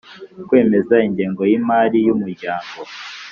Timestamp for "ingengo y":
1.07-1.53